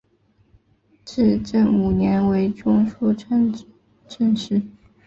[1.05, 3.63] 至正五年为中书参知
[4.07, 4.59] 政事。